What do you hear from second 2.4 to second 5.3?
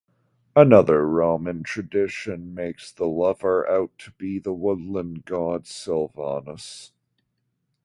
makes the lover out to be the woodland